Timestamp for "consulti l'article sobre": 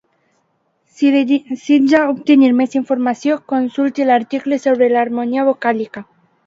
3.55-4.93